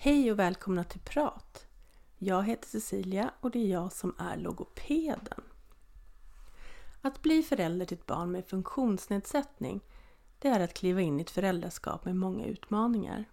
[0.00, 1.66] Hej och välkomna till Prat!
[2.18, 5.42] Jag heter Cecilia och det är jag som är logopeden.
[7.02, 9.80] Att bli förälder till ett barn med funktionsnedsättning
[10.38, 13.24] det är att kliva in i ett föräldraskap med många utmaningar.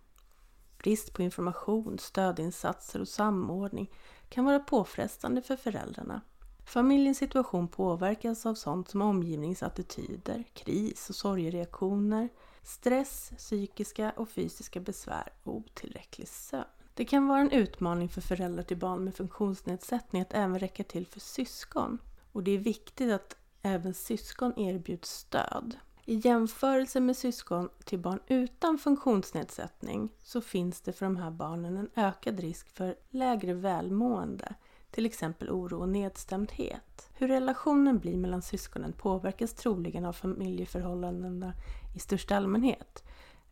[0.77, 3.91] Brist på information, stödinsatser och samordning
[4.29, 6.21] kan vara påfrestande för föräldrarna.
[6.65, 12.29] Familjens situation påverkas av sånt som omgivningsattityder, kris och sorgereaktioner,
[12.63, 16.65] stress, psykiska och fysiska besvär och otillräcklig sömn.
[16.93, 21.05] Det kan vara en utmaning för föräldrar till barn med funktionsnedsättning att även räcka till
[21.07, 21.97] för syskon.
[22.31, 25.77] Och det är viktigt att även syskon erbjuds stöd.
[26.05, 31.77] I jämförelse med syskon till barn utan funktionsnedsättning så finns det för de här barnen
[31.77, 34.55] en ökad risk för lägre välmående,
[34.95, 37.09] till exempel oro och nedstämdhet.
[37.13, 41.53] Hur relationen blir mellan syskonen påverkas troligen av familjeförhållandena
[41.95, 43.03] i största allmänhet,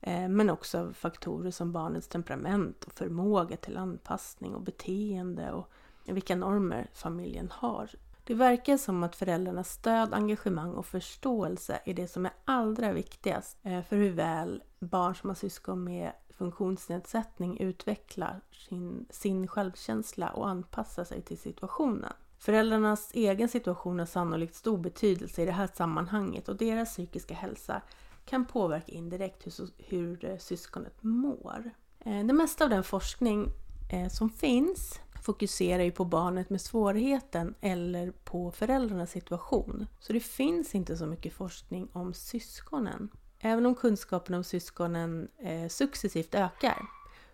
[0.02, 5.70] eh, men också av faktorer som barnets temperament och förmåga till anpassning och beteende och
[6.06, 7.90] vilka normer familjen har.
[8.24, 13.58] Det verkar som att föräldrarnas stöd, engagemang och förståelse är det som är allra viktigast
[13.64, 20.50] eh, för hur väl barn som har syskon med funktionsnedsättning utvecklar sin, sin självkänsla och
[20.50, 22.14] anpassar sig till situationen.
[22.38, 27.82] Föräldrarnas egen situation har sannolikt stor betydelse i det här sammanhanget och deras psykiska hälsa
[28.26, 31.72] kan påverka indirekt hur, hur eh, syskonet mår.
[32.00, 33.52] Eh, det mesta av den forskning
[33.92, 39.88] eh, som finns fokuserar ju på barnet med svårigheten eller på föräldrarnas situation.
[40.00, 43.10] Så det finns inte så mycket forskning om syskonen.
[43.46, 46.86] Även om kunskapen om syskonen eh, successivt ökar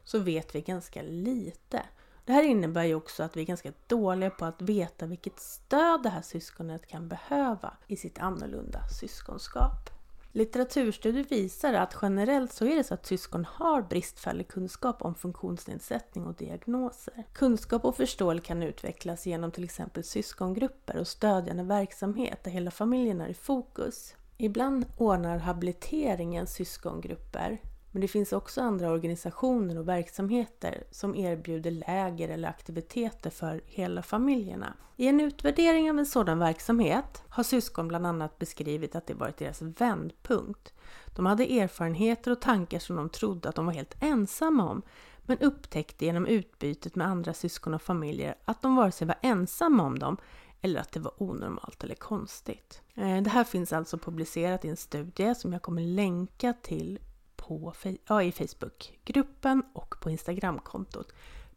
[0.03, 1.81] så vet vi ganska lite.
[2.25, 6.03] Det här innebär ju också att vi är ganska dåliga på att veta vilket stöd
[6.03, 9.89] det här syskonet kan behöva i sitt annorlunda syskonskap.
[10.31, 16.25] Litteraturstudier visar att generellt så är det så att syskon har bristfällig kunskap om funktionsnedsättning
[16.25, 17.23] och diagnoser.
[17.33, 23.21] Kunskap och förståelse kan utvecklas genom till exempel syskongrupper och stödjande verksamhet där hela familjen
[23.21, 24.15] är i fokus.
[24.41, 27.61] Ibland ordnar habiliteringen syskongrupper
[27.91, 34.01] men det finns också andra organisationer och verksamheter som erbjuder läger eller aktiviteter för hela
[34.01, 34.73] familjerna.
[34.95, 39.37] I en utvärdering av en sådan verksamhet har syskon bland annat beskrivit att det varit
[39.37, 40.73] deras vändpunkt.
[41.15, 44.81] De hade erfarenheter och tankar som de trodde att de var helt ensamma om
[45.21, 49.83] men upptäckte genom utbytet med andra syskon och familjer att de vare sig var ensamma
[49.83, 50.17] om dem
[50.61, 52.81] eller att det var onormalt eller konstigt.
[52.95, 56.99] Eh, det här finns alltså publicerat i en studie som jag kommer länka till
[57.35, 57.73] på,
[58.07, 61.13] ja, i Facebookgruppen och på Instagramkontot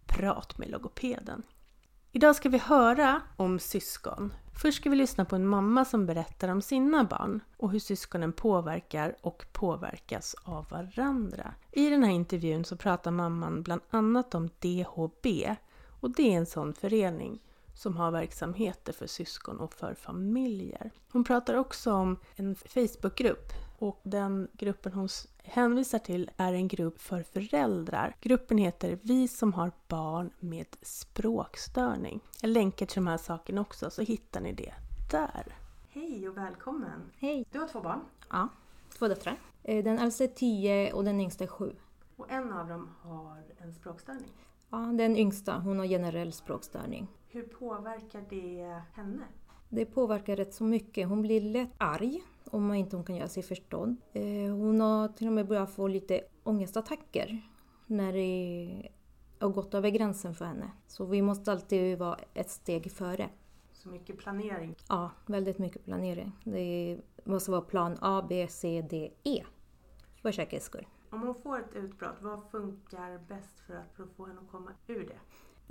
[0.07, 1.43] Prat med logopeden.
[2.13, 4.35] Idag ska vi höra om syskon.
[4.63, 8.33] Först ska vi lyssna på en mamma som berättar om sina barn och hur syskonen
[8.33, 11.55] påverkar och påverkas av varandra.
[11.71, 15.27] I den här intervjun så pratar mamman bland annat om DHB
[16.01, 17.41] och det är en sån förening
[17.75, 20.91] som har verksamheter för syskon och för familjer.
[21.13, 25.09] Hon pratar också om en Facebookgrupp och den gruppen hon
[25.43, 28.17] hänvisar till är en grupp för föräldrar.
[28.21, 32.21] Gruppen heter Vi som har barn med språkstörning.
[32.41, 34.75] Jag länkar till de här sakerna också så hittar ni det
[35.11, 35.57] där.
[35.91, 37.11] Hej och välkommen!
[37.19, 37.47] Hej!
[37.51, 38.01] Du har två barn?
[38.31, 38.49] Ja,
[38.99, 39.39] två döttrar.
[39.63, 41.77] Eh, den äldsta är tio och den yngsta är sju.
[42.17, 44.33] Och en av dem har en språkstörning?
[44.71, 47.09] Ja, den yngsta hon har generell språkstörning.
[47.33, 49.23] Hur påverkar det henne?
[49.69, 51.09] Det påverkar rätt så mycket.
[51.09, 53.97] Hon blir lätt arg om man inte kan göra sig förstådd.
[54.13, 54.23] Eh,
[54.53, 57.43] hon har till och med börjat få lite ångestattacker
[57.87, 58.89] när det
[59.39, 60.71] har gått över gränsen för henne.
[60.87, 63.31] Så vi måste alltid vara ett steg före.
[63.73, 64.75] Så mycket planering?
[64.89, 66.33] Ja, väldigt mycket planering.
[66.45, 69.45] Det måste vara plan A, B, C, D, E
[70.23, 70.87] för säkerhets skull.
[71.11, 75.07] Om hon får ett utbrott, vad funkar bäst för att få henne att komma ur
[75.07, 75.19] det?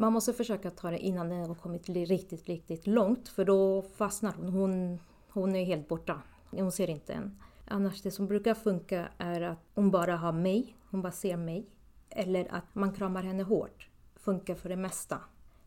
[0.01, 4.33] Man måste försöka ta det innan den har kommit riktigt, riktigt långt för då fastnar
[4.33, 4.49] hon.
[4.49, 6.21] Hon, hon är helt borta.
[6.51, 7.39] Hon ser inte än.
[7.67, 11.69] Annars det som brukar funka är att hon bara har mig, hon bara ser mig.
[12.09, 13.89] Eller att man kramar henne hårt.
[14.15, 15.17] Funkar för det mesta.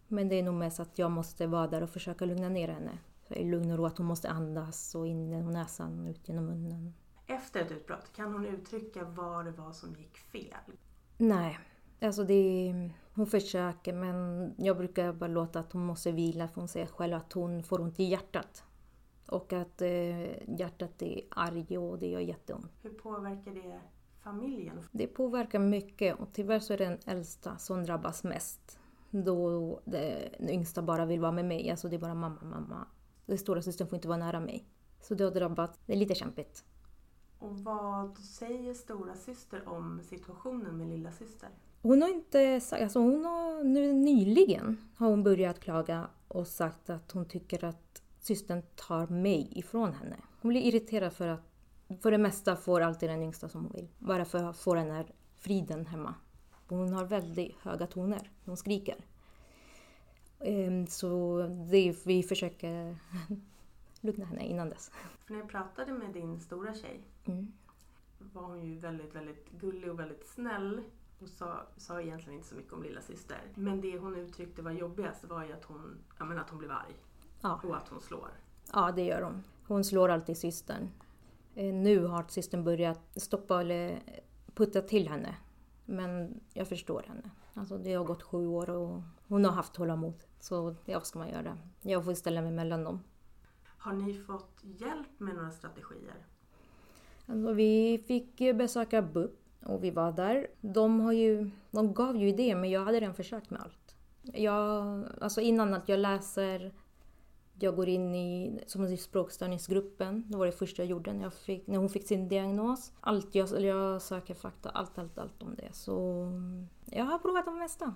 [0.08, 2.98] Men det är nog mest att jag måste vara där och försöka lugna ner henne.
[3.28, 6.46] Så I lugn och ro att hon måste andas och in genom näsan, ut genom
[6.46, 6.94] munnen.
[7.26, 10.76] Efter ett utbrott, kan hon uttrycka vad det var som gick fel?
[11.16, 11.58] Nej,
[12.00, 12.72] alltså det,
[13.14, 17.14] hon försöker men jag brukar bara låta att hon måste vila för hon säger själv
[17.14, 18.64] att hon får ont i hjärtat.
[19.26, 22.72] Och att eh, hjärtat är arg och det gör jätteont.
[22.82, 23.80] Hur påverkar det
[24.22, 24.80] familjen?
[24.92, 28.78] Det påverkar mycket och tyvärr så är det den äldsta som drabbas mest.
[29.10, 32.86] Då den yngsta bara vill vara med mig, alltså det är bara mamma, mamma.
[33.26, 34.68] Den stora systern får inte vara nära mig.
[35.00, 36.64] Så det har drabbat, det är lite kämpigt.
[37.38, 41.48] Och vad säger stora syster om situationen med lilla syster?
[41.84, 46.90] Hon har inte sagt, alltså hon har nu nyligen har hon börjat klaga och sagt
[46.90, 50.16] att hon tycker att systern tar mig ifrån henne.
[50.40, 51.40] Hon blir irriterad för att
[52.02, 53.88] för det mesta får alltid den yngsta som hon vill.
[53.98, 55.06] Bara för att få den här
[55.38, 56.14] friden hemma.
[56.68, 58.30] Hon har väldigt höga toner.
[58.44, 58.96] Hon skriker.
[60.40, 61.38] Ehm, så
[61.70, 62.96] det, vi försöker
[64.00, 64.90] lugna henne innan dess.
[65.26, 67.52] För när jag pratade med din stora tjej Mm.
[68.18, 70.82] var hon ju väldigt, väldigt gullig och väldigt snäll
[71.24, 73.38] och sa, sa egentligen inte så mycket om lilla syster.
[73.54, 76.70] Men det hon uttryckte var jobbigast var ju att hon, ja, men att hon blev
[76.70, 76.94] arg
[77.40, 77.60] Ja.
[77.64, 78.28] och att hon slår.
[78.72, 79.42] Ja, det gör hon.
[79.66, 80.88] Hon slår alltid systern.
[81.54, 84.02] Eh, Nu har systern börjat stoppa eller
[84.54, 85.36] putta till henne.
[85.84, 87.30] Men jag förstår henne.
[87.54, 90.14] Alltså det har gått sju år och hon har haft tålamod.
[90.40, 91.58] Så ja, vad ska man göra?
[91.82, 93.00] Jag får ställa mig mellan dem.
[93.78, 96.26] Har ni fått hjälp med några strategier?
[97.26, 100.46] Alltså, vi fick besöka BUP och vi var där.
[100.60, 103.96] De, har ju, de gav ju idéer men jag hade redan försökt med allt.
[104.22, 106.74] Jag, alltså innan att jag läser,
[107.58, 110.24] jag går in i som språkstörningsgruppen.
[110.30, 112.92] Det var det första jag gjorde när, jag fick, när hon fick sin diagnos.
[113.00, 115.72] Allt jag, jag söker fakta, allt, allt, allt om det.
[115.72, 116.26] Så
[116.84, 117.94] jag har provat det mesta.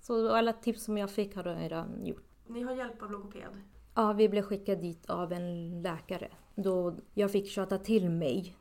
[0.00, 2.24] Så alla tips som jag fick har jag redan gjort.
[2.46, 3.60] Ni har hjälp av logoped?
[3.94, 6.28] Ja, vi blev skickade dit av en läkare.
[6.54, 8.56] Då jag fick tjata till mig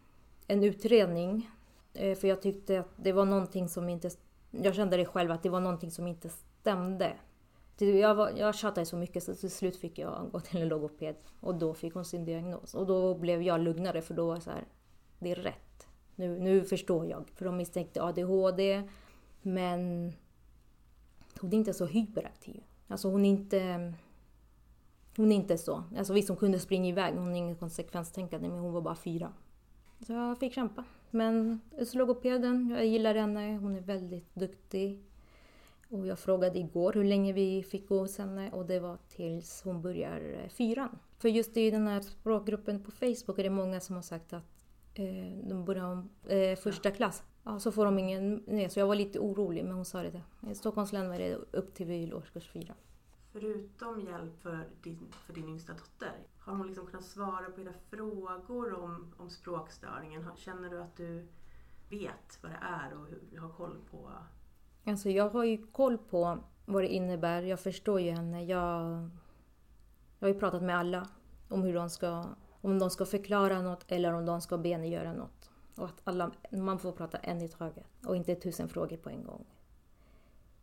[0.48, 1.50] en utredning.
[1.94, 4.10] Eh, för jag tyckte att det var någonting som inte...
[4.51, 7.13] Jag kände det själv att det var någonting som inte stämde.
[7.78, 11.16] Jag, var, jag tjatade så mycket så till slut fick jag gå till en logoped.
[11.40, 12.75] Och då fick hon sin diagnos.
[12.75, 14.66] Och då blev jag lugnare för då var det så här,
[15.19, 15.88] det är rätt.
[16.16, 17.30] Nu, nu förstår jag.
[17.36, 18.89] För de misstänkte ADHD.
[19.42, 20.13] Men
[21.42, 22.63] hon är inte så hyperaktiv.
[22.88, 23.94] Alltså hon är inte...
[25.18, 25.84] Hon är inte så.
[25.98, 29.34] Alltså visst, hon kunde springa iväg, hon är inget konsekvenstänkande, men hon var bara fyra.
[30.07, 30.84] Så jag fick kämpa.
[31.13, 31.62] Men
[31.94, 35.04] logopeden, jag gillar henne, hon är väldigt duktig.
[35.89, 39.62] Och jag frågade igår hur länge vi fick gå hos henne och det var tills
[39.63, 41.00] hon börjar eh, fyran.
[41.18, 44.65] För just i den här språkgruppen på Facebook är det många som har sagt att
[44.94, 47.24] eh, de börjar om eh, första klass.
[47.44, 48.44] Ja, så får de ingen...
[48.48, 50.21] Nej, så jag var lite orolig, men hon sa det.
[50.51, 52.74] I Stockholms län var det upp till årskurs fyra.
[53.31, 56.13] Förutom hjälp för din, för din yngsta dotter,
[56.45, 60.30] har hon liksom kunnat svara på era frågor om, om språkstörningen?
[60.36, 61.28] Känner du att du
[61.90, 64.12] vet vad det är och hur, har koll på...
[64.86, 67.42] Alltså jag har ju koll på vad det innebär.
[67.42, 68.44] Jag förstår ju henne.
[68.44, 69.10] Jag,
[70.19, 71.07] jag har ju pratat med alla
[71.50, 72.25] om hur de ska,
[72.62, 75.50] om de ska förklara något eller om de ska be henne göra något.
[75.75, 79.24] Och att alla, man får prata en i taget och inte tusen frågor på en
[79.24, 79.46] gång.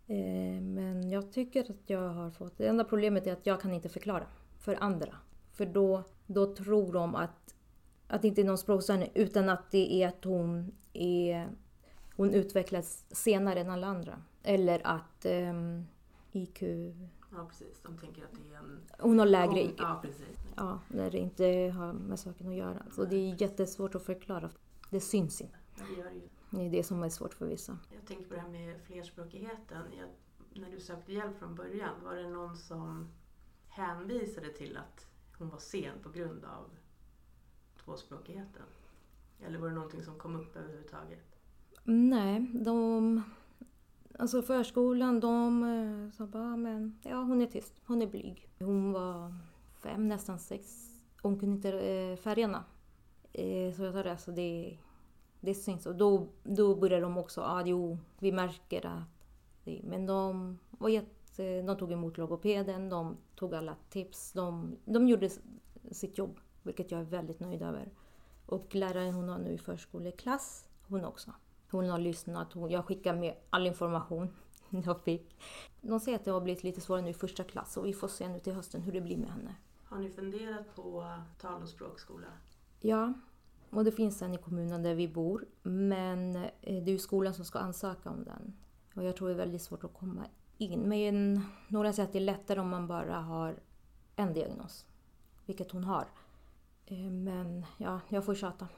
[0.07, 2.59] Eh, men jag tycker att jag har fått...
[2.59, 4.27] Det enda problemet är att jag kan inte förklara
[4.59, 5.17] för andra.
[5.53, 7.55] För då, då tror de att,
[8.07, 11.49] att det inte är någon språkstörning utan att det är att hon är
[12.21, 14.23] hon utvecklas senare än alla andra.
[14.43, 15.87] Eller att ehm,
[16.33, 16.63] IQ...
[17.33, 17.81] Ja, precis.
[17.83, 18.81] De tänker att det är en...
[18.99, 19.75] Hon har lägre IQ.
[19.79, 20.39] Ja, precis.
[20.57, 21.45] Ja, när det inte
[21.77, 22.83] har med saken att göra.
[22.91, 24.51] Så det är jättesvårt att förklara.
[24.91, 25.57] Det syns inte.
[25.77, 26.29] Det gör det ju.
[26.51, 27.79] Det är det som är svårt för vissa.
[27.95, 29.83] Jag tänker på det här med flerspråkigheten.
[29.99, 30.09] Jag,
[30.63, 33.13] när du sökte hjälp från början, var det någon som
[33.69, 35.07] hänvisade till att
[35.41, 36.65] hon var sen på grund av
[37.85, 38.63] tvåspråkigheten?
[39.41, 41.37] Eller var det någonting som kom upp överhuvudtaget?
[41.85, 43.23] Nej, de...
[44.19, 48.49] Alltså förskolan, de eh, sa bara, ah, men ja hon är tyst, hon är blyg.
[48.59, 49.35] Hon var
[49.83, 50.91] fem, nästan sex.
[51.23, 52.65] Hon kunde inte eh, färgerna.
[53.33, 54.79] Eh, så jag sa det, alltså det,
[55.41, 55.87] det syns.
[55.87, 59.03] Och då, då började de också, ja ah, jo, vi märker att
[59.65, 65.09] det, Men de var jätte, de tog emot logopeden, de tog alla tips, de, de
[65.09, 65.31] gjorde
[65.91, 67.93] sitt jobb, vilket jag är väldigt nöjd över.
[68.47, 71.33] Och läraren hon har nu i förskoleklass, hon också.
[71.71, 74.29] Hon har lyssnat, hon, jag skickar med all information
[74.85, 75.37] jag fick.
[75.81, 78.09] De säger att det har blivit lite svårare nu i första klass och vi får
[78.09, 79.55] se nu till hösten hur det blir med henne.
[79.85, 82.27] Har ni funderat på tal och språkskola?
[82.81, 83.13] Ja,
[83.71, 87.35] och det finns en i kommunen där vi bor, men eh, det är ju skolan
[87.35, 88.57] som ska ansöka om den.
[88.95, 90.27] Och jag tror det är väldigt svårt att komma
[90.61, 90.89] in.
[90.89, 93.61] Men några säger att det är lättare om man bara har
[94.17, 94.87] en diagnos,
[95.47, 96.09] vilket hon har.
[96.87, 98.69] Eh, men ja, jag får tjata.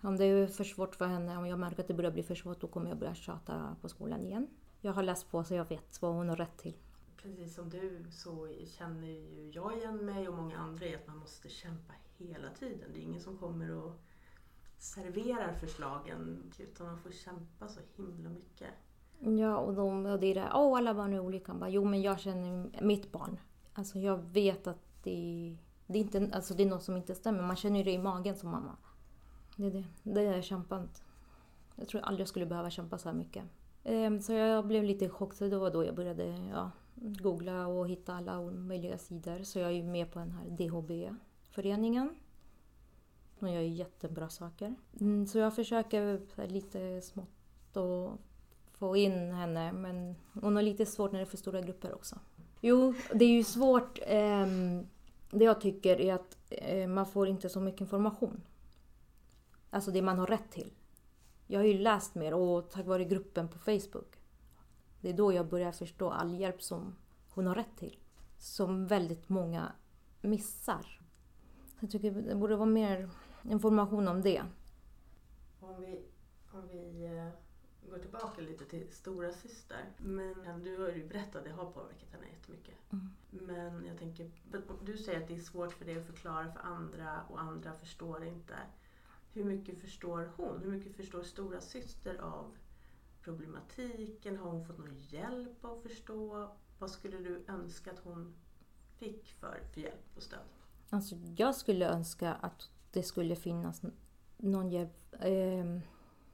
[0.00, 2.34] Om det är för svårt för henne, om jag märker att det börjar bli för
[2.34, 4.48] svårt, då kommer jag börja tjata på skolan igen.
[4.80, 6.74] Jag har läst på så jag vet vad hon har rätt till.
[7.16, 11.16] Precis som du så känner ju jag igen mig och många andra i att man
[11.16, 12.90] måste kämpa hela tiden.
[12.92, 14.00] Det är ingen som kommer och
[14.78, 18.70] serverar förslagen utan man får kämpa så himla mycket.
[19.24, 21.54] Ja, och, de, och det är det åh alla barn är olika.
[21.54, 23.40] Bara, jo, men jag känner mitt barn.
[23.74, 27.42] Alltså jag vet att det, det, är inte, alltså, det är något som inte stämmer.
[27.42, 28.76] Man känner ju det i magen som mamma.
[29.56, 29.84] Det är det.
[30.02, 31.02] Det har jag kämpat.
[31.76, 33.44] Jag tror aldrig jag skulle behöva kämpa så här mycket.
[33.84, 35.50] Ehm, Så jag blev lite chockad.
[35.50, 39.42] Det var då jag började ja, googla och hitta alla möjliga sidor.
[39.42, 42.14] Så jag är ju med på den här DHB-föreningen.
[43.38, 44.74] De gör gör jättebra saker.
[45.00, 48.18] Mm, Så jag försöker så här, lite smått och
[48.82, 49.72] få in henne.
[49.72, 52.18] Men hon har lite svårt när det är för stora grupper också.
[52.60, 53.98] Jo, det är ju svårt.
[54.02, 54.46] Eh,
[55.30, 58.40] det jag tycker är att eh, man får inte så mycket information.
[59.70, 60.72] Alltså det man har rätt till.
[61.46, 64.20] Jag har ju läst mer och tack vare gruppen på Facebook.
[65.00, 66.96] Det är då jag börjar förstå all hjälp som
[67.28, 67.98] hon har rätt till.
[68.38, 69.72] Som väldigt många
[70.20, 71.00] missar.
[71.80, 73.10] Jag tycker det borde vara mer
[73.42, 74.42] information om det.
[75.60, 76.04] Om vi,
[76.52, 77.51] om vi eh,
[77.92, 79.84] går tillbaka lite till stora syster.
[79.98, 82.74] Men du har ju berättat att det har påverkat henne jättemycket.
[82.92, 83.08] Mm.
[83.30, 84.30] Men jag tänker,
[84.84, 88.24] du säger att det är svårt för dig att förklara för andra och andra förstår
[88.24, 88.54] inte.
[89.32, 90.60] Hur mycket förstår hon?
[90.62, 92.56] Hur mycket förstår stora syster av
[93.22, 94.36] problematiken?
[94.36, 96.50] Har hon fått någon hjälp att förstå?
[96.78, 98.34] Vad skulle du önska att hon
[98.98, 100.40] fick för, för hjälp och stöd?
[100.90, 103.82] Alltså, jag skulle önska att det skulle finnas
[104.36, 105.14] någon hjälp.
[105.20, 105.80] ehm,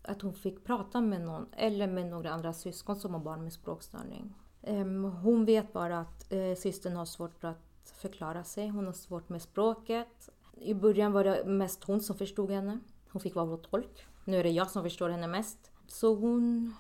[0.08, 3.52] att hon fick prata med någon eller med några andra syskon som har barn med
[3.52, 4.34] språkstörning.
[4.62, 8.68] Ehm, hon vet bara att eh, systern har svårt att förklara sig.
[8.68, 10.28] Hon har svårt med språket.
[10.56, 12.78] I början var det mest hon som förstod henne.
[13.10, 14.06] Hon fick vara vår tolk.
[14.24, 15.70] Nu är det jag som förstår henne mest.
[15.86, 16.74] Så hon...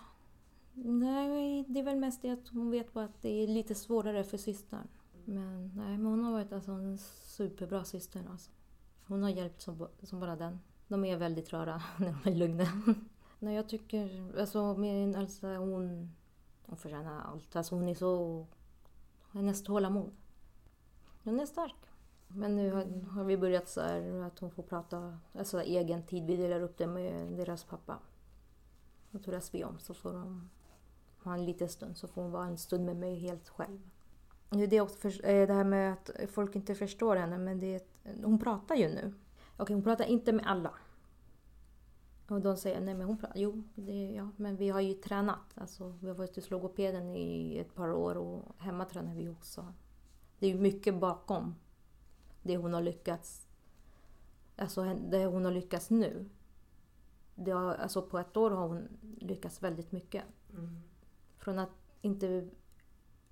[0.74, 4.24] Nej, det är väl mest det att hon vet bara att det är lite svårare
[4.24, 4.88] för systern.
[5.24, 8.24] Men nej, men hon har varit alltså en superbra syster.
[8.30, 8.50] Alltså.
[9.06, 10.58] Hon har hjälpt som, som bara den.
[10.88, 12.66] De är väldigt rara när de är lugna
[13.38, 16.12] nej, jag tycker, alltså min Elsa, hon,
[16.66, 17.56] hon förtjänar allt.
[17.56, 18.46] Alltså hon är så,
[19.32, 20.10] hennes tålamod.
[21.24, 21.76] Hon är stark.
[22.28, 26.26] Men nu har, har vi börjat så här att hon får prata, alltså egen tid.
[26.26, 27.98] Vi delar upp det med deras pappa.
[29.10, 30.50] Då turas vi om så får de
[31.22, 33.90] ha en liten stund så får hon vara en stund med mig helt själv.
[34.50, 37.74] Det är också för, eh, det här med att folk inte förstår henne, men det
[37.74, 37.82] är,
[38.24, 39.14] hon pratar ju nu.
[39.56, 40.74] Okej, hon pratar inte med alla.
[42.28, 45.54] Och de säger, nej men hon pratar, jo, det, ja, men vi har ju tränat.
[45.54, 49.74] Alltså, vi har varit hos logopeden i ett par år och hemma tränar vi också.
[50.38, 51.54] Det är ju mycket bakom
[52.42, 53.46] det hon har lyckats,
[54.56, 56.28] alltså det hon har lyckats nu.
[57.34, 58.88] Det har, alltså på ett år har hon
[59.20, 60.24] lyckats väldigt mycket.
[60.52, 60.80] Mm.
[61.38, 61.70] Från att
[62.00, 62.48] inte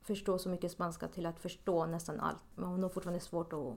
[0.01, 2.45] förstå så mycket spanska till att förstå nästan allt.
[2.55, 3.77] Men hon har fortfarande svårt att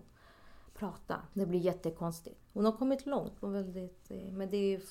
[0.74, 1.22] prata.
[1.34, 2.40] Det blir jättekonstigt.
[2.54, 3.34] Hon har kommit långt.
[3.40, 4.82] Och väldigt, eh, men det är,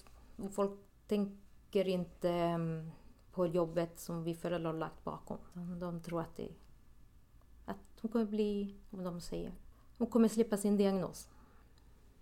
[0.52, 0.72] folk
[1.06, 2.90] tänker inte mm,
[3.32, 5.38] på jobbet som vi föräldrar har lagt bakom.
[5.52, 6.48] De, de tror att, det,
[7.64, 9.52] att hon kommer bli, vad de säger,
[9.98, 11.28] hon kommer slippa sin diagnos.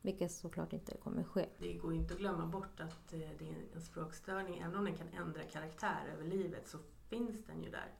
[0.02, 1.46] Vilket såklart inte kommer ske.
[1.58, 4.58] Det går inte att glömma bort att eh, det är en språkstörning.
[4.58, 7.92] Även om den kan ändra karaktär över livet så finns den ju där.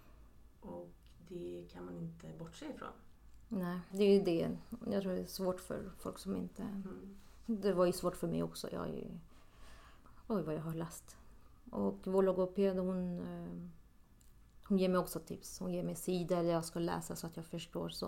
[0.61, 0.89] Och
[1.29, 2.93] det kan man inte bortse ifrån.
[3.49, 4.57] Nej, det är ju det.
[4.91, 6.63] Jag tror det är svårt för folk som inte...
[6.63, 7.17] Mm.
[7.47, 8.69] Det var ju svårt för mig också.
[8.73, 9.11] Jag är ju...
[10.29, 11.17] Oj, vad jag har läst.
[11.71, 13.69] Och vår logoped, hon, eh,
[14.69, 15.59] hon ger mig också tips.
[15.59, 17.89] Hon ger mig sidor jag ska läsa så att jag förstår.
[17.89, 18.07] Så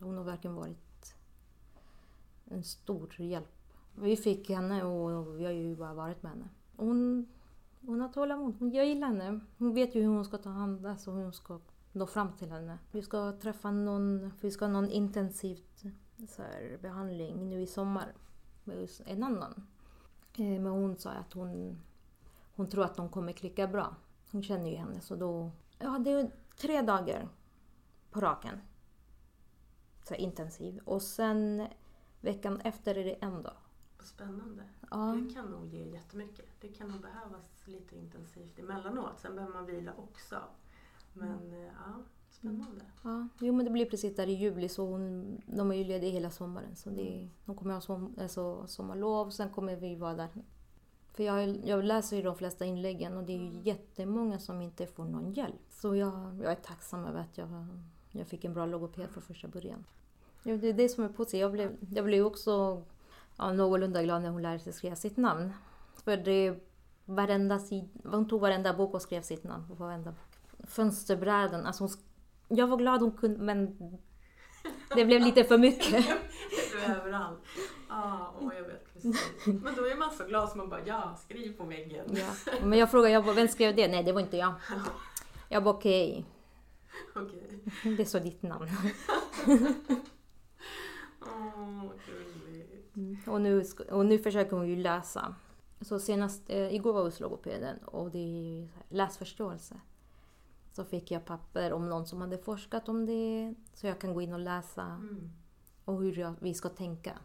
[0.00, 1.14] hon har verkligen varit
[2.44, 3.48] en stor hjälp.
[3.94, 6.48] Vi fick henne och vi har ju bara varit med henne.
[6.76, 7.26] Hon,
[7.80, 8.74] hon har tålamod.
[8.74, 9.40] Jag gillar henne.
[9.58, 11.60] Hon vet ju hur hon ska ta hand alltså hur hon ska
[11.92, 12.78] nå fram till henne.
[12.92, 15.58] Vi ska träffa någon, vi ska ha någon intensiv
[16.28, 18.14] så här, behandling nu i sommar
[18.64, 19.66] med en annan.
[20.38, 21.80] Eh, Men hon sa att hon,
[22.56, 23.96] hon tror att de kommer klicka bra.
[24.30, 25.50] Hon känner ju henne så då...
[25.78, 27.28] Ja, det är tre dagar
[28.10, 28.60] på raken.
[30.08, 30.78] Så intensiv.
[30.84, 31.66] Och sen
[32.20, 33.56] veckan efter är det en dag.
[34.02, 34.62] Spännande.
[34.90, 34.96] Ja.
[34.96, 36.46] Det kan nog ge jättemycket.
[36.60, 39.20] Det kan nog behövas lite intensivt emellanåt.
[39.20, 40.36] Sen behöver man vila också.
[41.12, 42.84] Men eh, ja, spännande.
[43.02, 46.10] Ja, jo men det blir precis där i juli så hon, de är ju lediga
[46.10, 46.76] hela sommaren.
[46.76, 50.28] Så det, de kommer ha som, alltså, sommarlov, sen kommer vi vara där.
[51.12, 54.86] För jag, jag läser ju de flesta inläggen och det är ju jättemånga som inte
[54.86, 55.60] får någon hjälp.
[55.70, 57.66] Så jag, jag är tacksam över att jag,
[58.12, 59.84] jag fick en bra logoped från första början.
[60.42, 61.40] Jo, det är det som är positivt.
[61.40, 62.82] Jag blev, jag blev också
[63.36, 65.52] ja, någorlunda glad när hon lärde sig skriva sitt namn.
[65.94, 66.60] För det
[67.04, 70.68] varenda sid, hon tog varenda bok och skrev sitt namn på varenda bok.
[70.68, 71.90] Fönsterbrädan, alltså hon,
[72.48, 73.76] jag var glad hon kunde men
[74.94, 75.92] det blev lite för mycket.
[76.86, 77.40] Är överallt.
[77.88, 79.30] Ja, åh, jag vet precis.
[79.44, 82.06] Men då är man så glad så man bara ja, skriv på väggen.
[82.10, 82.56] Ja.
[82.62, 83.88] Men jag frågade, jag bara, vem skrev det?
[83.88, 84.54] Nej, det var inte jag.
[85.48, 86.26] Jag bara okej,
[87.14, 87.96] Okej.
[87.96, 88.68] det står ditt namn.
[92.06, 93.28] Gulligt.
[93.28, 95.34] Och nu, och nu försöker hon ju läsa.
[95.80, 99.80] Så senast, eh, igår var jag hos logopeden och det är läsförståelse.
[100.76, 104.22] Så fick jag papper om någon som hade forskat om det, så jag kan gå
[104.22, 105.30] in och läsa Mm.
[105.84, 107.18] och hur jag, vi ska tänka.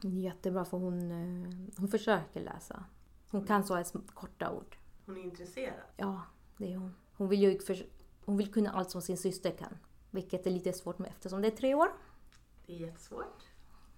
[0.00, 2.84] Jättebra för hon, eh, hon försöker läsa.
[3.30, 3.82] Hon kan så
[4.14, 4.76] korta ord.
[5.06, 5.80] Hon är intresserad.
[5.96, 6.22] Ja,
[6.56, 6.94] det är hon.
[7.16, 7.86] Hon vill ju för,
[8.24, 9.76] hon vill kunna allt som sin syster kan.
[10.10, 11.88] Vilket är lite svårt med eftersom det är tre år.
[12.66, 13.42] Det är jättesvårt.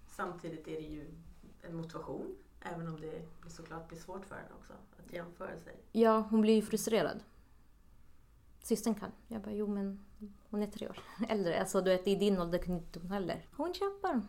[0.06, 1.14] Samtidigt är det ju
[1.62, 2.36] en motivation.
[2.60, 5.80] Även om det såklart blir svårt för henne också att jämföra sig.
[5.92, 7.22] Ja, hon blir ju frustrerad.
[8.66, 9.12] Systern kan.
[9.28, 10.04] Jag bara, jo men
[10.50, 11.60] hon är tre år äldre.
[11.60, 13.48] Alltså du vet, i din ålder kunde inte hon heller.
[13.56, 14.22] Hon kämpar.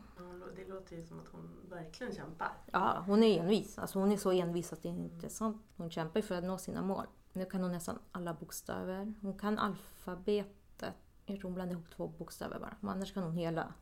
[0.55, 2.51] Det låter ju som att hon verkligen kämpar.
[2.71, 3.77] Ja, hon är envis.
[3.77, 5.61] Alltså hon är så envis att det är inte sant.
[5.77, 7.05] Hon kämpar för att nå sina mål.
[7.33, 9.13] Nu kan hon nästan alla bokstäver.
[9.21, 10.95] Hon kan alfabetet.
[11.25, 12.75] Jag tror hon blandar ihop två bokstäver bara.
[12.79, 13.73] Men annars kan hon hela.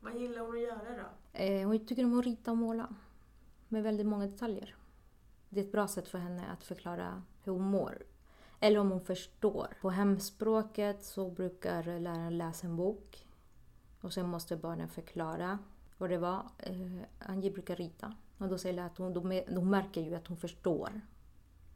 [0.00, 1.38] Vad gillar hon att göra då?
[1.38, 2.94] Eh, hon tycker om att rita och måla.
[3.68, 4.76] Med väldigt många detaljer.
[5.48, 8.02] Det är ett bra sätt för henne att förklara hur hon mår.
[8.60, 9.68] Eller om hon förstår.
[9.80, 13.26] På hemspråket så brukar läraren läsa en bok.
[14.00, 15.58] Och sen måste barnen förklara
[15.98, 16.50] vad det var.
[16.58, 18.14] Eh, Angie brukar rita.
[18.38, 21.00] Och då säger jag att hon, då, hon märker ju att hon förstår.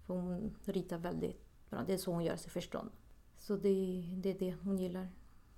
[0.06, 1.82] För hon ritar väldigt bra.
[1.86, 2.90] Det är så hon gör sig förstådd.
[3.38, 5.08] Så det, det är det hon gillar.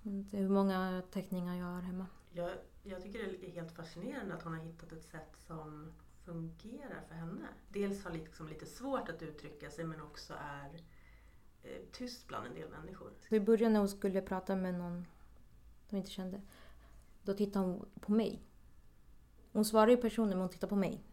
[0.02, 2.06] Inte hur många teckningar jag har hemma.
[2.32, 2.50] Jag,
[2.82, 5.92] jag tycker det är helt fascinerande att hon har hittat ett sätt som
[6.24, 7.48] fungerar för henne.
[7.68, 10.80] Dels har liksom lite svårt att uttrycka sig men också är
[11.92, 13.12] tyst bland en del människor.
[13.28, 15.06] Så i början när hon skulle prata med någon
[15.90, 16.40] hon inte kände,
[17.22, 18.42] då tittade hon på mig.
[19.52, 21.04] Hon svarar ju personen men hon tittar på mig.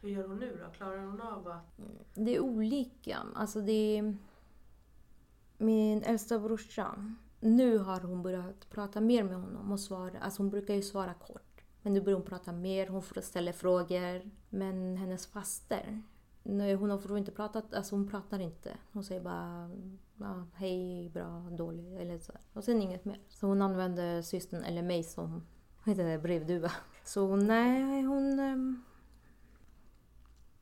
[0.00, 0.70] Hur gör hon nu då?
[0.76, 1.80] Klarar hon av att...
[2.14, 3.18] Det är olika.
[3.34, 4.16] Alltså det är...
[5.58, 10.18] Min äldsta brorsa, nu har hon börjat prata mer med honom och svara.
[10.20, 11.64] Alltså hon brukar ju svara kort.
[11.82, 14.30] Men nu börjar hon prata mer, hon får ställa frågor.
[14.50, 16.02] Men hennes faster,
[16.42, 18.76] hon har inte pratat, alltså hon pratar inte.
[18.92, 19.70] Hon säger bara
[20.16, 22.32] ja, hej, bra, dålig eller så.
[22.52, 23.20] Och sen inget mer.
[23.28, 25.46] Så hon använde systern eller mig som
[25.84, 26.72] vad heter det, brevduva.
[27.04, 28.38] Så nej, hon...
[28.38, 28.84] Ehm,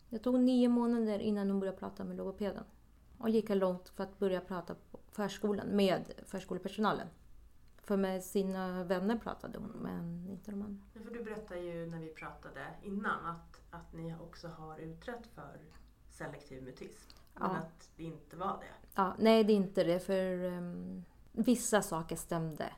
[0.08, 2.64] det tog nio månader innan hon började prata med logopeden.
[3.18, 7.06] Och lika långt för att börja prata på förskolan med förskolepersonalen.
[7.82, 10.82] För med sina vänner pratade hon, men inte de andra.
[10.94, 15.26] Ja, För du berättade ju när vi pratade innan att, att ni också har utrett
[15.26, 15.60] för
[16.10, 17.21] selektiv mutism.
[17.34, 17.56] Men Ja.
[17.56, 18.90] att det inte var det.
[18.94, 22.72] Ja, nej, det är inte det, för ehm, vissa saker stämde.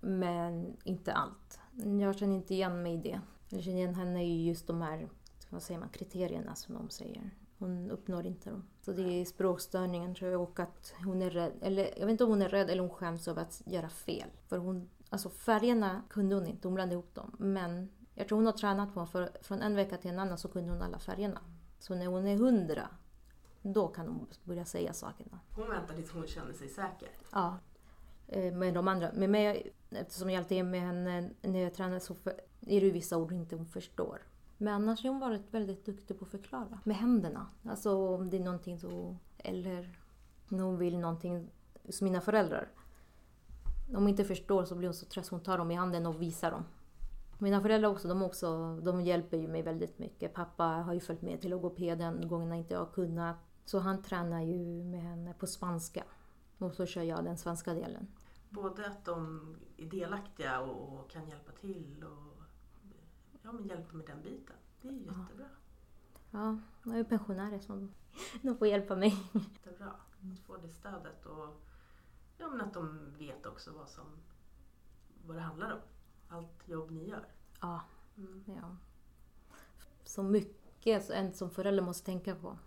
[0.00, 1.58] Men inte allt.
[2.00, 3.20] Jag känner inte igen mig i det.
[3.48, 5.08] Jag känner igen henne i just de här
[5.50, 7.30] vad säger man, kriterierna som de säger.
[7.58, 8.64] Hon uppnår inte dem.
[8.80, 11.52] Så det är språkstörningen tror jag och att hon är rädd.
[11.60, 14.28] Eller jag vet inte om hon är rädd eller hon skäms över att göra fel.
[14.48, 17.36] För hon, alltså färgerna kunde hon inte, hon blandade ihop dem.
[17.38, 20.48] Men jag tror hon har tränat på för från en vecka till en annan så
[20.48, 21.40] kunde hon alla färgerna.
[21.78, 22.88] Så när hon är hundra,
[23.62, 25.38] då kan hon börja säga sakerna.
[25.56, 27.08] Hon väntar tills hon känner sig säker.
[27.32, 27.58] Ja.
[28.28, 29.12] Eh, Med de andra.
[29.12, 32.14] Med mig, eftersom jag alltid är med henne när jag tränar så
[32.60, 34.22] är det ju vissa ord inte hon förstår.
[34.58, 36.80] Men annars har hon varit väldigt duktig på att förklara.
[36.84, 37.46] Med händerna.
[37.64, 39.16] Alltså om det är någonting så...
[39.38, 39.98] Eller
[40.48, 41.50] när hon vill någonting
[41.88, 42.68] som mina föräldrar.
[43.88, 46.22] Om hon inte förstår så blir hon så trött hon tar dem i handen och
[46.22, 46.64] visar dem.
[47.38, 50.34] Mina föräldrar också, de, också, de hjälper ju mig väldigt mycket.
[50.34, 53.36] Pappa har ju följt med till logopeden gångerna inte jag har kunnat.
[53.70, 56.04] Så han tränar ju med henne på spanska.
[56.58, 58.06] Och så kör jag den svenska delen.
[58.48, 62.42] Både att de är delaktiga och, kan hjälpa till och
[63.42, 64.56] ja, men hjälper med den biten.
[64.82, 65.46] Det är ju jättebra.
[66.30, 67.92] Ja, jag är pensionärer som
[68.42, 69.16] de får hjälpa mig.
[69.32, 69.90] jättebra.
[70.32, 71.60] Att få det stödet och
[72.38, 74.04] ja, men att de vet också vad, som,
[75.26, 75.80] vad det handlar om.
[76.28, 77.26] Allt jobb ni gör.
[77.60, 77.80] Ja,
[78.16, 78.44] Mm.
[78.46, 78.76] ja.
[80.04, 82.58] Så mycket en som förälder måste tänka på.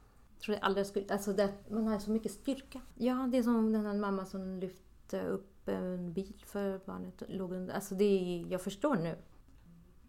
[0.43, 2.81] Tror jag aldrig skulle, alltså det, man har så mycket styrka.
[2.95, 7.29] Ja, det är som den här mamma som lyfte upp en bil för barnet och
[7.29, 7.73] låg under.
[7.73, 9.17] Alltså det är, jag förstår nu.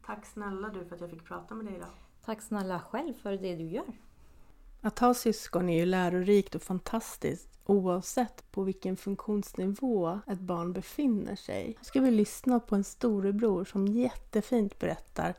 [0.07, 1.89] Tack snälla du för att jag fick prata med dig idag.
[2.25, 3.99] Tack snälla själv för det du gör.
[4.81, 11.37] Att ha syskon är ju lärorikt och fantastiskt oavsett på vilken funktionsnivå ett barn befinner
[11.37, 11.67] sig.
[11.79, 15.35] Nu ska vi lyssna på en storebror som jättefint berättar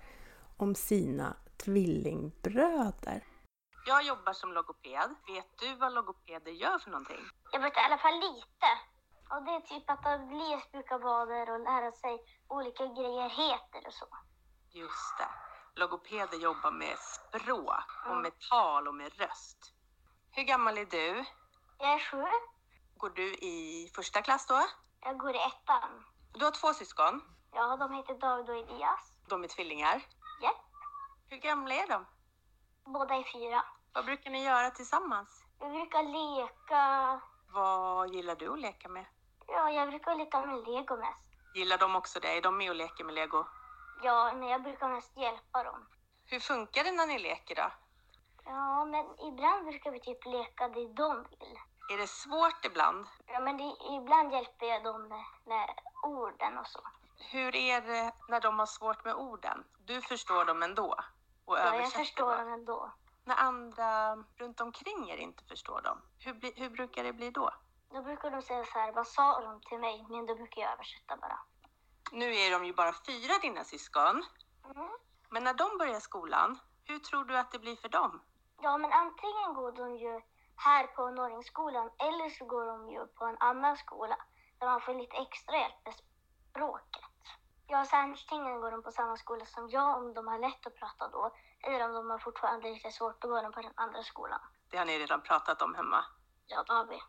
[0.58, 3.24] om sina tvillingbröder.
[3.88, 5.16] Jag jobbar som logoped.
[5.28, 7.30] Vet du vad logopeder gör för någonting?
[7.52, 8.70] Jag vet i alla fall lite.
[9.30, 14.08] Och det är typ att ha glesbrukarvader och lära sig olika grejer heter och så.
[14.72, 15.30] Just det.
[15.80, 19.74] Logopeder jobbar med språk och med tal och med röst.
[20.32, 21.26] Hur gammal är du?
[21.80, 22.26] Jag är sju.
[22.98, 24.62] Går du i första klass då?
[25.02, 26.06] Jag går i ettan.
[26.34, 27.22] Du har två syskon.
[27.52, 29.18] Ja, de heter David och Elias.
[29.28, 30.02] De är tvillingar.
[30.42, 30.66] Japp.
[31.30, 32.06] Hur gamla är de?
[32.86, 33.64] Båda är fyra.
[33.94, 35.44] Vad brukar ni göra tillsammans?
[35.60, 37.22] Vi brukar leka.
[37.54, 39.06] Vad gillar du att leka med?
[39.48, 41.32] Ja, jag brukar leka med lego mest.
[41.56, 42.38] Gillar de också det?
[42.38, 43.46] Är de med och leker med lego?
[44.04, 45.88] Ja, men jag brukar mest hjälpa dem.
[46.26, 47.72] Hur funkar det när ni leker då?
[48.46, 51.60] Ja, men ibland brukar vi typ leka det de vill.
[51.94, 53.06] Är det svårt ibland?
[53.26, 55.70] Ja, men det, ibland hjälper jag dem med, med
[56.04, 56.80] orden och så.
[57.32, 59.64] Hur är det när de har svårt med orden?
[59.86, 60.96] Du förstår dem ändå?
[61.46, 62.92] Och Ja, jag förstår dem ändå.
[63.24, 67.50] När andra runt omkring er inte förstår dem, hur, bli, hur brukar det bli då?
[67.90, 70.06] Då brukar de säga så här, vad sa de till mig?
[70.10, 71.40] Men då brukar jag översätta bara.
[72.12, 74.26] Nu är de ju bara fyra dina syskon,
[74.76, 74.90] Mm.
[75.30, 78.22] men när de börjar skolan, hur tror du att det blir för dem?
[78.62, 80.22] Ja, men antingen går de ju
[80.56, 84.18] här på Norringsskolan eller så går de ju på en annan skola
[84.60, 87.02] där man får lite extra hjälp med språket.
[87.68, 91.08] Ja, antingen går de på samma skola som jag om de har lätt att prata
[91.08, 91.32] då
[91.64, 94.40] eller om de har fortfarande lite svårt då går de på den andra skolan.
[94.70, 96.06] Det har ni redan pratat om hemma.
[96.48, 97.02] Ja, det har vi.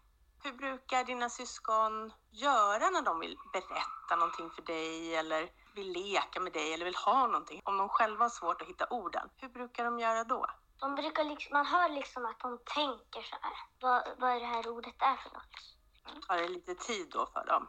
[0.42, 6.40] Hur brukar dina syskon göra när de vill berätta någonting för dig eller vill leka
[6.40, 7.62] med dig eller vill ha någonting?
[7.64, 10.47] Om de själva har svårt att hitta orden, hur brukar de göra då?
[10.81, 13.57] De brukar liksom, man hör liksom att de tänker så här.
[13.81, 16.27] Vad, vad det här ordet är för något.
[16.27, 17.69] Tar det lite tid då för dem?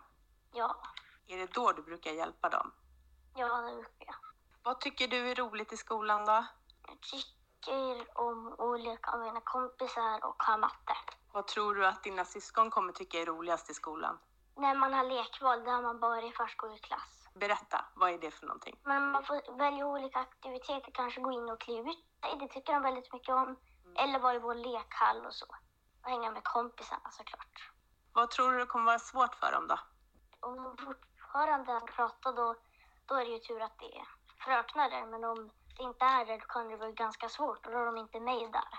[0.54, 0.76] Ja,
[1.28, 2.72] Är det då du brukar hjälpa dem?
[3.36, 4.16] ja det brukar jag.
[4.64, 6.46] Vad tycker du är roligt i skolan då?
[6.88, 10.94] Jag tycker om att leka med mina kompisar och ha matte.
[11.32, 14.20] Vad tror du att dina syskon kommer tycka är roligast i skolan?
[14.56, 17.28] När man har lekval, där har man bara i förskoleklass.
[17.34, 18.80] Berätta, vad är det för någonting?
[18.84, 22.06] Men man får välja olika aktiviteter, kanske gå in och kliva ut.
[22.40, 23.56] Det tycker de väldigt mycket om.
[23.96, 25.46] Eller vara i vår lekhall och så.
[26.04, 27.72] Och hänga med kompisarna såklart.
[28.14, 29.80] Vad tror du kommer vara svårt för dem då?
[30.40, 30.78] Om de
[31.28, 32.56] fortfarande pratar då,
[33.06, 34.08] då är det ju tur att det är
[34.44, 35.06] fröknar där.
[35.06, 37.66] Men om det inte är det, då kan det vara ganska svårt.
[37.66, 38.70] Och då är de inte med där.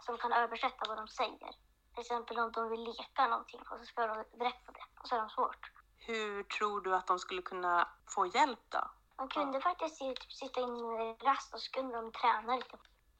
[0.00, 1.50] Som kan översätta vad de säger.
[1.94, 4.84] Till exempel om de vill leka någonting och så ska de berätta det.
[5.00, 5.70] Och så är de svårt.
[5.96, 8.90] Hur tror du att de skulle kunna få hjälp då?
[9.16, 12.76] Man kunde faktiskt typ sitta in i rast och så kunde de träna lite.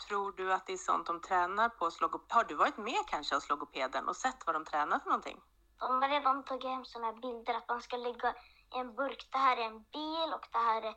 [0.08, 2.36] Tror du att det är sånt de tränar på hos logopeden?
[2.36, 5.40] Har du varit med kanske hos logopeden och sett vad de tränar för någonting?
[5.78, 8.34] De har redan tagit hem sådana här bilder att man ska lägga
[8.80, 9.28] en burk.
[9.32, 10.94] Det här är en bil och det här är,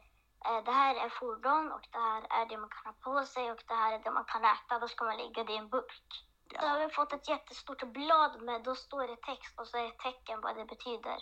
[0.57, 3.51] eh, det här är fordon och det här är det man kan ha på sig
[3.51, 4.79] och det här är det man kan äta.
[4.79, 6.23] Då ska man lägga det i en burk.
[6.49, 6.61] Ja.
[6.61, 9.83] Då har vi fått ett jättestort blad med, då står det text och så är
[9.83, 11.17] det tecken vad det betyder.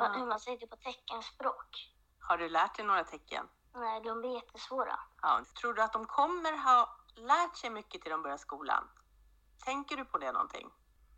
[0.00, 0.26] Vad- Hur Ah.
[0.26, 1.92] man säger det på teckenspråk.
[2.20, 3.48] Har du lärt dig några tecken?
[3.74, 4.98] Nej, de blir jättesvåra.
[5.22, 5.40] Ja.
[5.60, 8.88] Tror du att de kommer ha lärt sig mycket till de börjar skolan?
[9.64, 10.70] Tänker du på det någonting?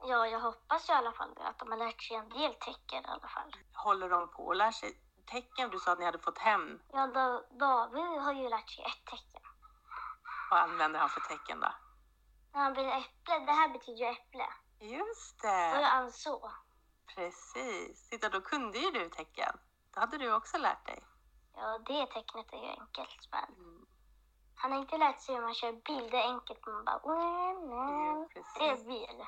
[0.04, 3.04] Ja, jag hoppas i alla fall det, att de har lärt sig en del tecken
[3.04, 3.56] i alla fall.
[3.74, 5.70] Håller de på att lära sig tecken?
[5.70, 6.80] Du sa att ni hade fått hem.
[6.92, 9.42] Ja, da, David har ju lärt sig ett tecken.
[10.50, 11.68] Vad använder han för tecken då?
[12.52, 14.46] När han vill äpple, det här betyder ju äpple.
[14.80, 15.84] Just Då det!
[15.84, 16.50] han så.
[17.14, 18.08] Precis.
[18.08, 19.58] Titta, då kunde ju du tecken.
[19.94, 21.04] Det hade du också lärt dig.
[21.54, 23.86] Ja, det tecknet är ju enkelt, men Mm.
[24.56, 26.08] han har inte lärt sig hur man kör bil.
[26.10, 27.00] Det är enkelt, man bara...
[27.04, 29.26] Ja, Det är bil.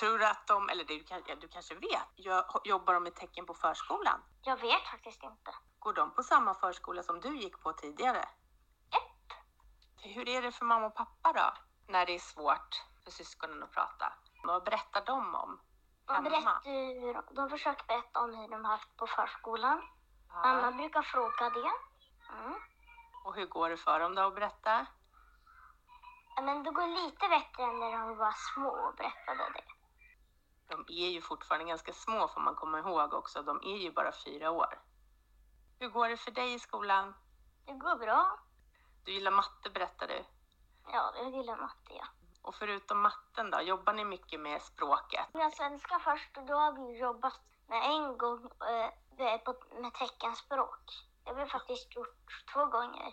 [0.00, 1.04] Tror att de, eller du,
[1.40, 2.26] du kanske vet,
[2.64, 4.22] jobbar de med tecken på förskolan?
[4.42, 5.54] Jag vet faktiskt inte.
[5.78, 8.28] Går de på samma förskola som du gick på tidigare?
[8.92, 9.32] Japp.
[10.02, 11.52] Hur är det för mamma och pappa då?
[11.92, 14.12] När det är svårt för syskonen att prata?
[14.44, 15.60] Vad berättar de om?
[16.06, 19.82] De, berättar, de- försöker berätta om hur de har haft på förskolan.
[20.28, 20.72] Mamma Ja.
[20.76, 21.72] brukar fråga det.
[22.32, 22.54] Mm.
[23.24, 24.86] Och hur går det för dem då att berätta?
[26.36, 29.79] Ja, Men det går lite bättre än när de var små och berättade det.
[30.70, 33.42] De är ju fortfarande ganska små får man komma ihåg också.
[33.42, 34.80] De är ju bara fyra år.
[35.78, 37.14] Hur går det för dig i skolan?
[37.66, 38.40] Det går bra.
[39.04, 40.24] Du gillar matte berättar du.
[40.92, 42.06] Ja, jag gillar matte, ja.
[42.42, 45.26] Och förutom matten då, jobbar ni mycket med språket?
[45.34, 48.90] Mina svenska först, och då har vi jobbat med en gång eh,
[49.80, 50.84] med teckenspråk.
[51.24, 53.12] Det har vi faktiskt gjort två gånger.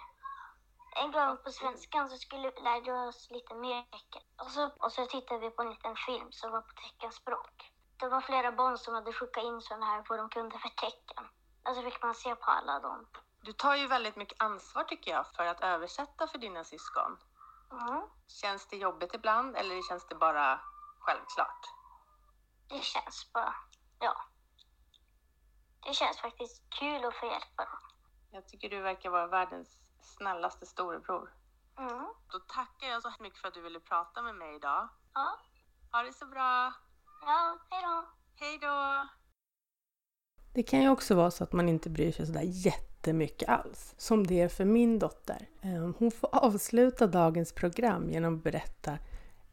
[1.02, 4.22] En gång på svenskan så skulle vi lära oss lite mer tecken.
[4.38, 7.72] Och så, och så tittade vi på en liten film som var på teckenspråk.
[7.98, 11.24] Det var flera barn som hade skickat in sådana här vad de kunde för tecken.
[11.70, 13.08] Och så fick man se på alla dem.
[13.42, 17.18] Du tar ju väldigt mycket ansvar tycker jag för att översätta för dina syskon.
[17.72, 18.02] Mm.
[18.28, 20.60] Känns det jobbigt ibland eller känns det bara
[21.00, 21.66] självklart?
[22.68, 23.56] Det känns bara,
[24.00, 24.16] ja.
[25.86, 27.87] Det känns faktiskt kul att få hjälpa dem.
[28.38, 31.34] Jag tycker du verkar vara världens snällaste storebror.
[31.78, 32.06] Mm.
[32.32, 34.90] Då tackar jag så mycket för att du ville prata med mig idag.
[35.14, 35.40] Ja,
[35.92, 36.74] Ha det så bra.
[37.22, 38.06] ja, hej då.
[38.36, 39.08] Hej då!
[40.54, 43.94] Det kan ju också vara så att man inte bryr sig sådär jätte jättemycket alls,
[43.98, 45.50] som det är för min dotter.
[45.62, 48.92] Eh, Hon får avsluta dagens program genom att berätta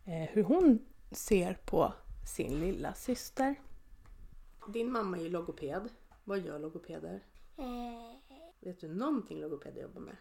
[0.04, 0.78] eh, hur hon
[1.10, 1.92] ser på
[2.26, 3.54] sin lilla syster.
[4.68, 5.88] Din mamma är ju logoped.
[6.24, 7.22] Vad gör logopeder?
[7.58, 7.64] Eh,
[8.64, 10.16] Vet du någonting logopeder jobbar med?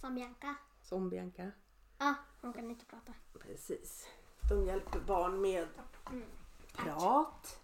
[0.00, 0.54] som Bianca.
[0.82, 1.50] Som Bianca?
[1.98, 3.12] Ja, hon kan inte prata.
[3.38, 4.08] Precis.
[4.48, 5.68] De hjälper barn med
[6.72, 7.60] prat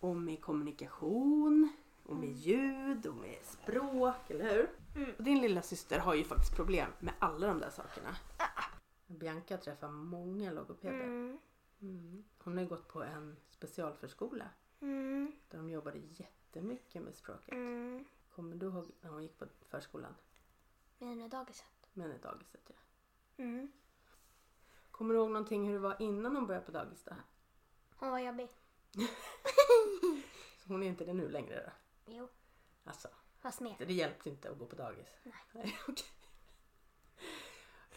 [0.00, 1.72] och med kommunikation
[2.06, 4.70] och med ljud och med språk, eller hur?
[5.18, 8.16] Och din lilla syster har ju faktiskt problem med alla de där sakerna.
[9.06, 11.04] Bianca träffar många logopeder.
[11.04, 12.24] Mm.
[12.38, 14.44] Hon har ju gått på en specialförskola
[14.80, 15.32] Mm.
[15.48, 17.54] där de jobbade jättemycket med språket.
[18.32, 18.36] Mm.
[18.36, 20.14] Kommer du ihåg när hon gick på förskolan?
[20.98, 21.66] Men dagiset.
[21.92, 22.74] Men i dagiset ja.
[23.44, 23.72] Mm.
[24.90, 27.14] Kommer du ihåg någonting hur det var innan hon började på dagis då?
[27.96, 28.48] Hon var jobbig.
[30.58, 31.72] Så hon är inte det nu längre då?
[32.12, 32.28] Jo,
[32.84, 33.08] Alltså,
[33.40, 33.76] fast mer.
[33.78, 35.08] det hjälpte inte att gå på dagis?
[35.52, 35.78] Nej.
[35.88, 36.06] okej.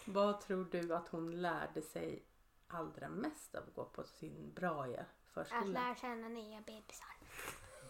[0.06, 2.26] Vad tror du att hon lärde sig
[2.68, 5.64] allra mest av att gå på sin Brahe Att förskola?
[5.66, 7.15] lära känna nya bebisar.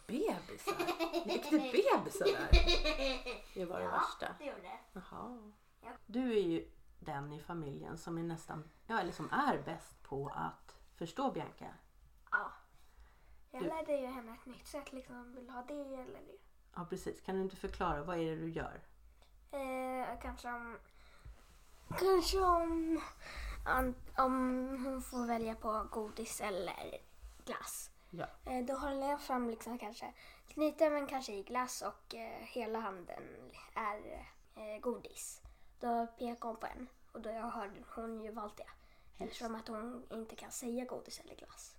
[0.08, 0.74] Bebisar?
[1.26, 2.50] Det bebisar där?
[3.54, 4.36] Det var det värsta.
[4.40, 4.80] det gjorde det.
[4.94, 5.52] Jaha.
[5.82, 5.90] Ja.
[6.06, 10.32] Du är ju den i familjen som är nästan, ja eller som är bäst på
[10.36, 11.66] att förstå Bianca.
[12.32, 12.52] Ja.
[13.52, 14.94] Jag Du- lärde ju henne ett nytt sätt.
[14.94, 16.38] Liksom, vill du ha det eller det?
[16.76, 18.82] Ja precis, kan du inte förklara vad är det du gör?
[19.52, 20.78] Eh, kanske om...
[22.00, 23.02] Kanske om,
[23.78, 23.96] om...
[24.18, 26.98] Om hon får välja på godis eller
[27.46, 27.92] glass.
[28.18, 28.52] Ja.
[28.52, 30.14] Eh, då håller jag fram liksom kanske
[30.48, 33.24] knytnäven kanske i glass och eh, hela handen
[33.76, 35.42] är eh, godis.
[35.80, 38.70] Då pekar hon på en och då har hon ju valt det.
[39.18, 41.76] Eftersom att hon inte kan säga godis eller glass.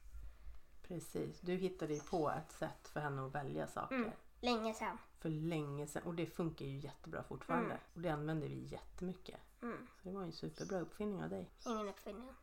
[0.83, 3.96] Precis, du hittade ju på ett sätt för henne att välja saker.
[3.96, 4.11] Mm.
[4.40, 4.99] Länge sedan.
[5.18, 7.70] För länge sedan och det funkar ju jättebra fortfarande.
[7.70, 7.83] Mm.
[7.94, 9.40] Och det använder vi jättemycket.
[9.62, 9.87] Mm.
[10.03, 11.51] Så det var ju en superbra uppfinning av dig.
[11.66, 12.35] Ingen uppfinning.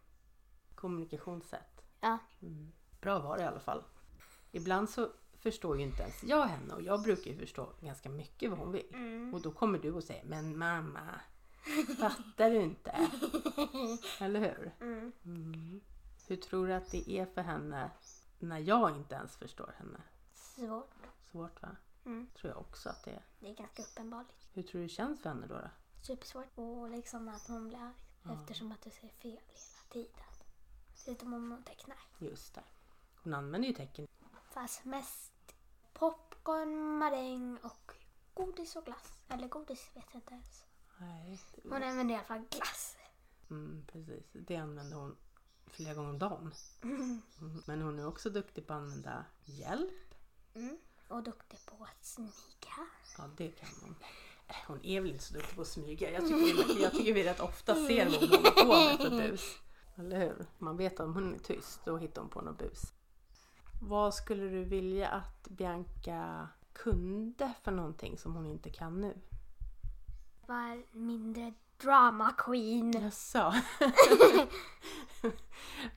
[0.76, 1.84] Kommunikationssätt.
[2.00, 2.18] Ja.
[2.42, 2.72] Mm.
[3.04, 3.84] Bra var det i alla fall.
[4.52, 8.50] Ibland så förstår ju inte ens jag henne och jag brukar ju förstå ganska mycket
[8.50, 8.90] vad hon vill.
[8.94, 9.34] Mm.
[9.34, 11.22] Och då kommer du och säger Men mamma,
[12.00, 12.92] fattar du inte?
[14.20, 14.76] Eller hur?
[14.80, 15.12] Mm.
[15.26, 15.82] Mm.
[16.28, 17.92] Hur tror du att det är för henne
[18.40, 20.02] när jag inte ens förstår henne?
[20.34, 20.94] Svårt.
[21.32, 21.76] Svårt va?
[22.06, 22.28] Mm.
[22.36, 23.26] Tror jag också att det är.
[23.40, 24.28] Det är ganska uppenbart.
[24.54, 25.54] Hur tror du det känns för henne då?
[25.54, 25.70] då?
[26.02, 26.48] Supersvårt.
[26.56, 28.38] Och liksom att hon blir arg.
[28.40, 30.26] Eftersom att du säger fel hela tiden.
[30.96, 31.98] Förutom om hon tecknar.
[32.20, 32.64] Just det.
[33.24, 34.08] Hon använder ju tecken.
[34.54, 35.34] Fast mest
[35.94, 37.92] popcorn, maräng och
[38.34, 39.24] godis och glass.
[39.30, 40.66] Eller godis vet jag inte ens.
[40.98, 41.40] Nej.
[41.64, 42.98] Hon använder i alla fall glass.
[43.50, 44.24] Mm, precis.
[44.34, 45.16] Det använder hon
[45.68, 46.54] flera gånger om dagen.
[46.84, 47.22] Mm.
[47.66, 50.16] Men hon är också duktig på att använda hjälp.
[50.54, 50.78] Mm.
[51.08, 52.88] Och duktig på att smyga.
[53.18, 53.96] Ja, det kan hon.
[54.48, 56.12] Äh, Hon är väl inte så duktig på att smyga.
[56.12, 59.58] Jag tycker, jag tycker vi rätt ofta ser vad hon håller på med för bus.
[59.96, 60.46] Eller hur?
[60.58, 62.94] Man vet om hon är tyst, då hittar hon på något bus.
[63.88, 69.18] Vad skulle du vilja att Bianca kunde för någonting som hon inte kan nu?
[70.48, 72.92] Var mindre drama queen.
[72.92, 73.54] Jaså?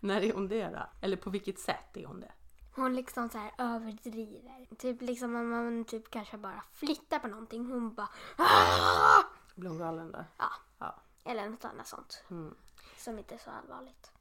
[0.01, 0.87] När är hon det då?
[1.01, 2.33] Eller på vilket sätt är hon det?
[2.75, 4.67] Hon liksom så här överdriver.
[4.79, 7.67] Typ liksom om man typ kanske bara flyttar på någonting.
[7.73, 9.23] Hon bara "Ah!"
[9.55, 10.25] Blir hon galen då?
[10.39, 10.51] Ja.
[10.79, 10.95] Ja.
[11.25, 12.25] Eller något annat sånt.
[12.31, 12.55] Mm.
[12.99, 14.13] Som inte är så allvarligt.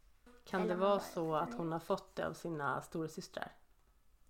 [0.46, 3.52] Kan det vara så att hon har fått det av sina stora systrar?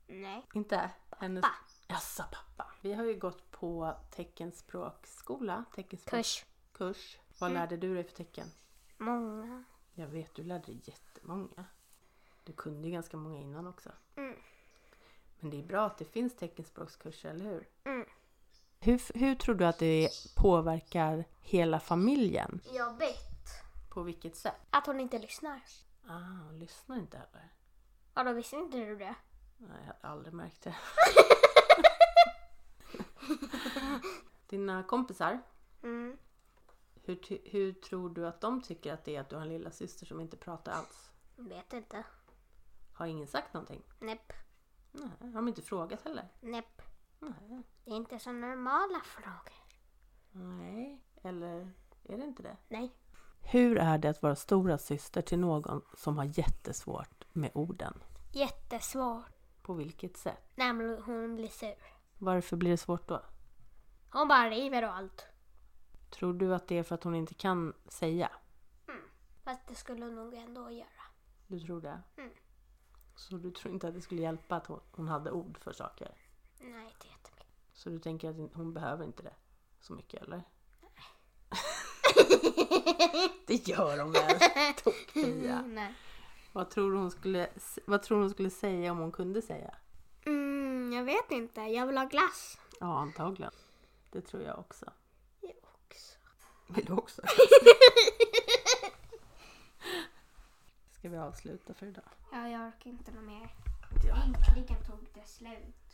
[0.07, 0.45] Nej.
[0.53, 0.91] Inte?
[1.09, 1.41] Hennes...
[1.41, 1.55] Pappa.
[1.87, 2.71] Jaså, pappa.
[2.81, 6.19] Vi har ju gått på teckenspråksskola, teckenspråk...
[6.19, 6.45] Kurs.
[6.73, 7.19] kurs.
[7.39, 8.47] Vad lärde du dig för tecken?
[8.97, 9.63] Många.
[9.93, 11.65] Jag vet, du lärde dig jättemånga.
[12.43, 13.89] Du kunde ju ganska många innan också.
[14.15, 14.35] Mm.
[15.39, 17.67] Men det är bra att det finns teckenspråkskurser, eller hur?
[17.83, 18.05] Mm.
[18.79, 22.61] Hur, hur tror du att det påverkar hela familjen?
[22.73, 23.49] Jobbigt.
[23.89, 24.55] På vilket sätt?
[24.69, 25.61] Att hon inte lyssnar.
[26.07, 27.53] Ah, hon lyssnar inte heller.
[28.13, 29.15] Ja, då visste inte du det.
[29.57, 30.75] Nej, jag har aldrig märkt det.
[34.47, 35.39] Dina kompisar,
[35.83, 36.17] Mm.
[37.03, 39.49] hur, ty- hur tror du att de tycker att det är att du har en
[39.49, 41.11] lilla syster som inte pratar alls?
[41.35, 42.03] Vet inte.
[42.93, 43.83] Har ingen sagt någonting?
[43.99, 44.33] Näpp.
[44.91, 46.29] Nej, har de inte frågat heller?
[46.41, 46.81] Näpp.
[47.19, 47.63] Nej.
[47.85, 49.53] Det är inte så normala frågor.
[50.31, 51.71] Nej, eller
[52.03, 52.57] är det inte det?
[52.67, 52.95] Nej.
[53.55, 57.93] Hur är det att vara stora syster till någon som har jättesvårt med orden?
[58.31, 59.61] Jättesvårt.
[59.61, 60.51] På vilket sätt?
[60.55, 61.75] När hon blir sur.
[62.17, 63.21] Varför blir det svårt då?
[64.11, 65.25] Hon bara river och allt.
[66.09, 68.31] Tror du att det är för att hon inte kan säga?
[69.43, 71.03] Fast det skulle hon nog ändå göra.
[71.47, 72.01] Du tror det?
[72.17, 72.31] Mm.
[73.15, 76.17] Så du tror inte att det skulle hjälpa att hon, hon hade ord för saker?
[76.59, 77.47] Nej, inte jättemycket.
[77.73, 79.35] Så du tänker att hon behöver inte det
[79.79, 80.43] så mycket eller?
[83.45, 84.39] Det gör hon väl?
[84.83, 85.61] Tokfia.
[85.61, 85.93] Nej.
[86.51, 87.49] Vad tror du hon skulle,
[87.85, 89.75] vad tror du hon skulle säga om hon kunde säga?
[90.25, 91.61] Mm, jag vet inte.
[91.61, 92.57] Jag vill ha glass.
[92.79, 93.51] Ja, antagligen.
[94.11, 94.85] Det tror jag också.
[95.41, 96.17] Jag också.
[96.67, 97.21] Vill du också?
[100.91, 102.09] Ska vi avsluta för idag?
[102.31, 103.49] Ja, jag orkar inte något mer.
[104.25, 105.84] Äntligen tog det slut.